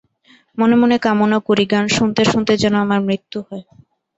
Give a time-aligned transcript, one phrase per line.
[0.57, 3.63] মনে মনে কামনা করি, গান শুনতে শুনতে যেন আমার মৃত্যু হয়।